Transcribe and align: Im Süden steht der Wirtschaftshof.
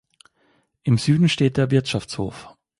Im 0.81 0.97
Süden 0.97 1.29
steht 1.29 1.57
der 1.57 1.69
Wirtschaftshof. 1.69 2.49